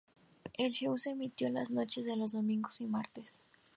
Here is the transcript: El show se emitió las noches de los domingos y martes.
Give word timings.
El 0.57 0.71
show 0.71 0.97
se 0.97 1.11
emitió 1.11 1.47
las 1.51 1.69
noches 1.69 2.03
de 2.05 2.15
los 2.15 2.31
domingos 2.31 2.81
y 2.81 2.87
martes. 2.87 3.43